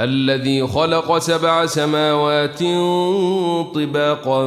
[0.00, 2.58] الذي خلق سبع سماوات
[3.74, 4.46] طباقا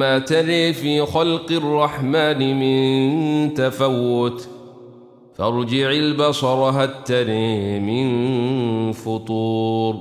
[0.00, 4.48] ما تري في خلق الرحمن من تفوت.
[5.34, 9.96] فارجع البصر هل تري من فطور.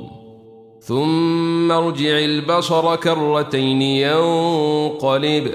[0.82, 5.52] ثم ارجع البصر كرتين ينقلب.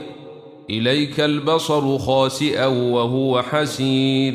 [0.70, 4.34] إليك البصر خاسئا وهو حسير.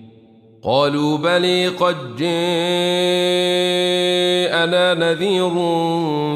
[0.63, 2.33] قالوا بلي قد جاءنا
[4.93, 5.53] نذير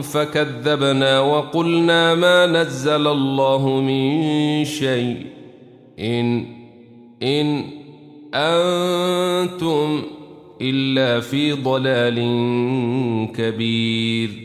[0.02, 5.26] فكذبنا وقلنا ما نزل الله من شيء.
[6.00, 6.46] إن
[7.24, 7.64] إن
[8.34, 10.04] أنتم
[10.62, 12.16] إلا في ضلال
[13.36, 14.45] كبير.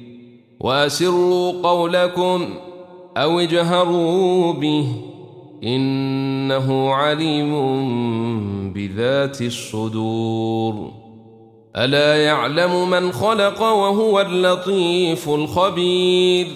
[0.61, 2.49] وأسروا قولكم
[3.17, 4.85] أو اجهروا به
[5.63, 7.53] إنه عليم
[8.73, 10.91] بذات الصدور.
[11.75, 16.47] ألا يعلم من خلق وهو اللطيف الخبير؟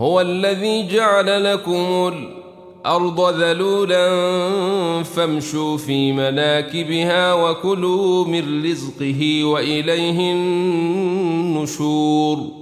[0.00, 4.12] هو الذي جعل لكم الأرض ذلولا
[5.02, 12.61] فامشوا في مناكبها وكلوا من رزقه وإليه النشور.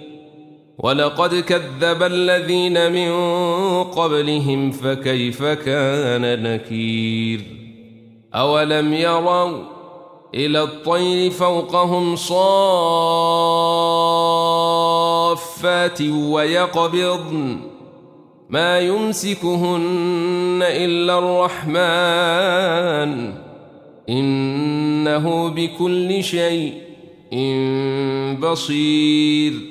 [0.83, 3.11] ولقد كذب الذين من
[3.83, 7.41] قبلهم فكيف كان نكير
[8.35, 9.63] أولم يروا
[10.33, 12.41] إلى الطير فوقهم صافات
[16.01, 17.57] ويقبضن
[18.49, 21.71] ما يمسكهن إلا الرحمن
[24.09, 26.73] إنه بكل شيء
[28.39, 29.70] بصير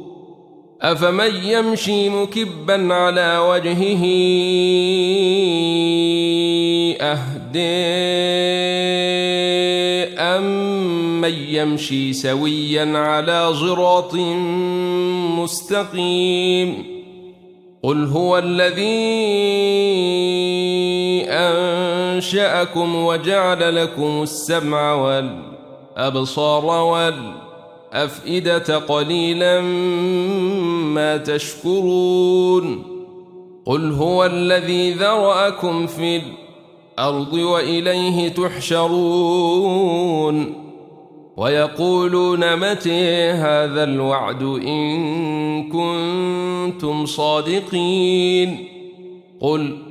[0.81, 4.05] أفمن يمشي مكبا على وجهه
[7.01, 8.11] أهدي
[11.21, 14.15] من يمشي سويا على صراط
[15.39, 16.83] مستقيم
[17.83, 18.81] قل هو الذي
[21.29, 27.50] أنشأكم وجعل لكم السمع والأبصار والأبصار
[27.93, 32.83] الافئده قليلا ما تشكرون.
[33.65, 36.21] قل هو الذي ذرأكم في
[36.97, 39.73] الأرض وإليه تحشرون.
[41.37, 48.67] ويقولون متى هذا الوعد إن كنتم صادقين.
[49.41, 49.90] قل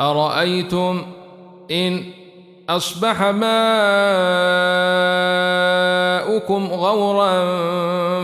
[0.00, 1.02] أرأيتم
[1.70, 2.04] إن
[2.68, 3.46] أصبح ماؤكم
[6.66, 7.44] غورا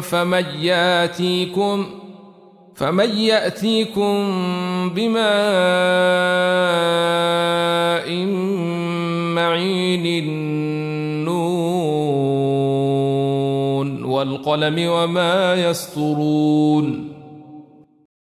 [0.00, 1.86] فمن يأتيكم
[2.74, 4.14] فمن يأتيكم
[4.94, 5.26] بماء
[9.34, 11.36] معين النون
[14.04, 17.15] والقلم وما يسطرون